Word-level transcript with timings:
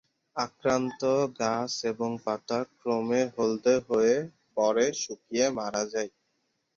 আক্রান্ত 0.35 1.01
গাছ 1.39 1.71
এবং 1.91 2.09
পাতা 2.25 2.59
ক্রমে 2.79 3.21
হলদে 3.35 3.75
হয়ে 3.87 4.15
পরে 4.55 4.85
শুকিয়ে 5.01 5.45
মারা 5.57 5.83
যায়। 5.93 6.09